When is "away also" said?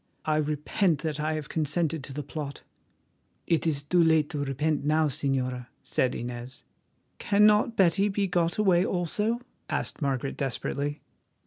8.57-9.41